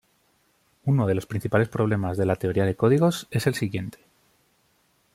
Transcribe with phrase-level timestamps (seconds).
[0.83, 3.99] Uno de los principales problemas de la teoría de códigos es el siguiente.